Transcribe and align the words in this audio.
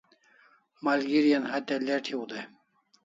Malgeri 0.83 1.33
an 1.37 1.45
hatya 1.51 1.77
late 1.87 2.09
hiu 2.13 2.27
dai 2.33 2.47